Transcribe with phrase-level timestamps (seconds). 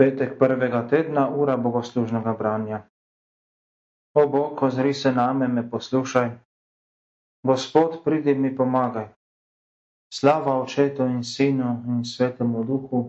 [0.00, 2.78] Petek prvega tedna, ura bogoslužnega branja.
[4.16, 6.30] O Bog, ozri se name, me poslušaj.
[7.44, 9.08] Gospod, pridi mi pomagaj.
[10.14, 13.02] Slava očetu in sinu in svetemu duhu,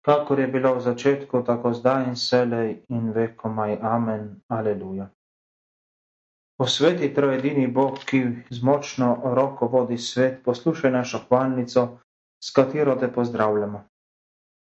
[0.00, 3.76] kakor je bilo v začetku, tako zdaj in selej in vekomaj.
[3.82, 4.40] Amen.
[4.48, 5.10] Aleluja.
[6.58, 11.88] O sveti trojedini Bog, ki z močno roko vodi svet, poslušaj našo hvalnico,
[12.40, 13.91] s katero te pozdravljamo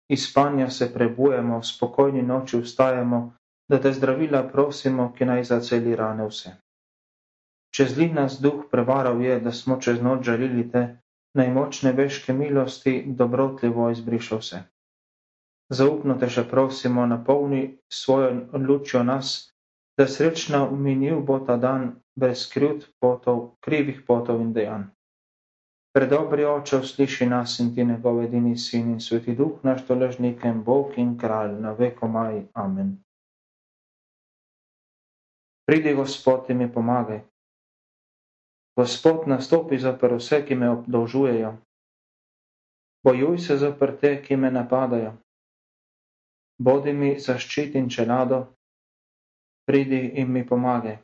[0.10, 3.22] iz spanja se prebujemo, v spokojni noči vstajamo,
[3.70, 6.58] da te zdravila prosimo, ki naj zaceli rane vse.
[7.74, 10.84] Če zli nas duh prevaral je, da smo čez noč žalili te,
[11.34, 14.60] najmočne veške milosti, dobrotljivo izbrišal vse.
[15.74, 19.32] Zaupno te še prosimo, napolni svojo lučjo nas,
[19.98, 24.86] da srečno minil bo ta dan brez krivd potov, krivih potov in dejanj.
[25.94, 30.64] Predobri oče, usliši nas in ti njegov edini sin in sveti duh, naš toležnik in
[30.64, 32.40] Bog in kralj na veko maj.
[32.54, 32.96] Amen.
[35.70, 37.22] Pridi, Gospod, in mi pomagaj.
[38.78, 41.54] Gospod, nastopi zoper vse, ki me obdolžujejo.
[43.06, 45.14] Bojuj se zoper te, ki me napadajo.
[46.58, 48.42] Bodi mi zaščit in čelado.
[49.70, 50.98] Pridi in mi pomagaj.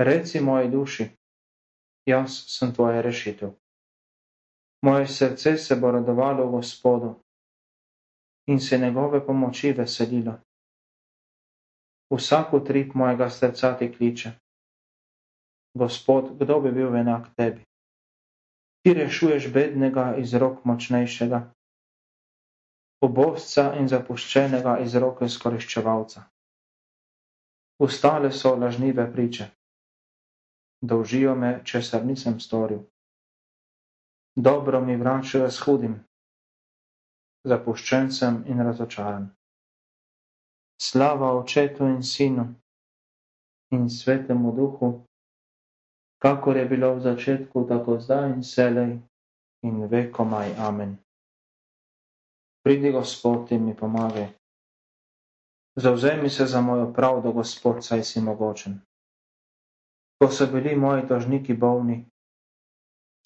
[0.00, 1.17] Reci moji duši
[2.08, 3.52] jaz sem tvoja rešitev.
[4.82, 7.14] Moje srce se bo radovalo v Gospodu
[8.46, 10.38] in se njegove pomoči veselilo.
[12.10, 14.32] Vsak utrip mojega srca ti kliče.
[15.74, 17.60] Gospod, kdo bi bil enak tebi?
[18.82, 21.42] Ti rešuješ bednega iz rok močnejšega,
[23.04, 26.24] obosca in zapuščenega iz roke skoriščevalca.
[27.78, 29.57] Ustale so lažnive priče
[30.80, 32.78] dolžijo me, česar nisem storil.
[34.36, 35.96] Dobro mi vračajo s hudim,
[37.44, 39.28] zapuščen sem in razočaran.
[40.80, 42.46] Slava očetu in sinu
[43.70, 44.92] in svetemu duhu,
[46.22, 48.98] kakor je bilo v začetku, tako zdaj in selej
[49.62, 50.54] in vekomaj.
[50.58, 50.98] Amen.
[52.64, 54.28] Pridi, Gospod, in mi pomagaj.
[55.76, 58.80] Zauzemi se za mojo pravdo, Gospod, saj si mogočen.
[60.18, 62.10] Ko so bili moji tožniki bolni,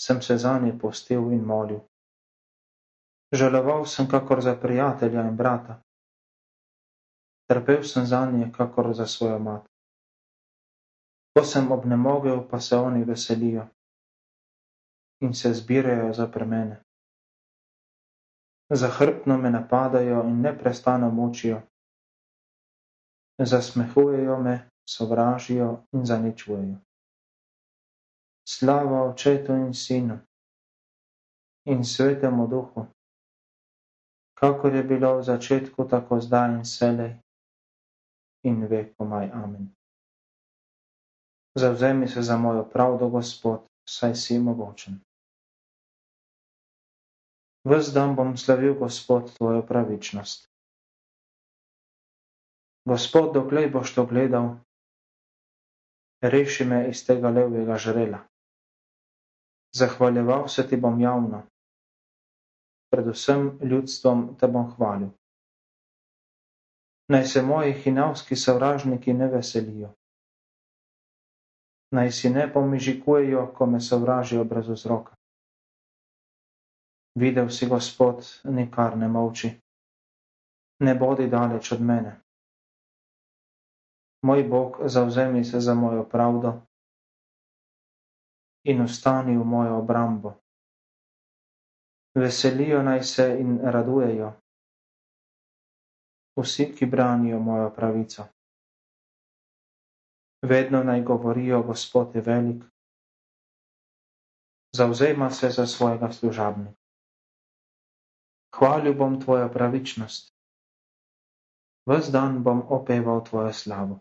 [0.00, 1.80] sem se za nje postil in molil.
[3.32, 5.80] Žaloval sem kakor za prijatelja in brata.
[7.48, 9.64] Trpel sem za nje kakor za svojo mat.
[11.32, 13.68] Ko sem obnemogel, pa se oni veselijo
[15.22, 16.82] in se zbirajo za premene.
[18.70, 21.62] Zahrbtno me napadajo in neprestano mučijo.
[23.38, 26.76] Zasmehujejo me sovražijo in zaničujejo.
[28.48, 30.18] Slava očetu in sinu
[31.64, 32.86] in svetemu duhu,
[34.34, 37.12] kakor je bilo v začetku, tako zdaj in selej
[38.42, 39.30] in vekomaj.
[39.30, 39.70] Amen.
[41.54, 44.98] Zavzemi se za mojo pravdo, Gospod, saj si mogočen.
[47.64, 50.50] Ves dan bom slavil, Gospod, tvojo pravičnost.
[52.88, 54.58] Gospod, dokler boš to gledal,
[56.22, 58.18] reši me iz tega levjega žrela.
[59.74, 61.42] Zahvaljeval se ti bom javno,
[62.90, 65.08] predvsem ljudstvom te bom hvalil.
[67.08, 69.92] Naj se moji hinavski sovražniki ne veselijo.
[71.90, 75.14] Naj si ne pomižikujejo, ko me sovražijo brez vzroka.
[77.18, 79.50] Videl si, Gospod, nikar ne molči.
[80.80, 82.22] Ne bodi daleč od mene
[84.22, 86.60] moj Bog, zavzemi se za mojo pravdo
[88.64, 90.34] in ustani v mojo obrambo.
[92.14, 94.32] Veselijo naj se in radujejo
[96.36, 98.24] vsi, ki branijo mojo pravico.
[100.42, 102.64] Vedno naj govorijo, Gospod je velik,
[104.76, 106.76] zavzema se za svojega služabnika.
[108.56, 110.32] Hvalil bom tvojo pravičnost,
[111.88, 114.00] ves dan bom opeval tvojo slavo.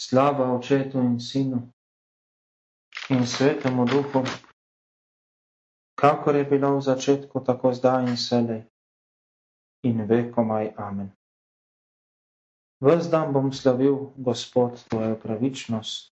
[0.00, 1.60] Slava očetu in sinu
[3.10, 4.22] in svetemu duhu,
[6.00, 8.62] kakor je bilo v začetku, tako zdaj in selej
[9.84, 10.72] in vekomaj.
[10.76, 11.12] Amen.
[12.80, 16.08] Ves dan bom slavil, Gospod, tvojo pravičnost.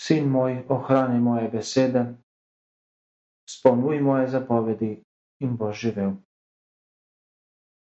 [0.00, 2.04] Sin moj, ohrani moje besede,
[3.48, 4.92] spolnuj moje zapovedi
[5.40, 6.12] in boš živel.